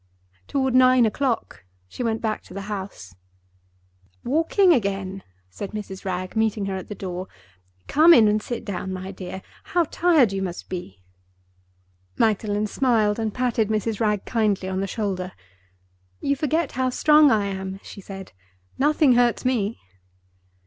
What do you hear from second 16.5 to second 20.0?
how strong I am," she said. "Nothing hurts me."